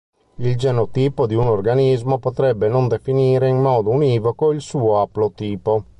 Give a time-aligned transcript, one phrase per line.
[0.37, 5.85] Il genotipo di un organismo potrebbe non definire in modo univoco il suo aplotipo.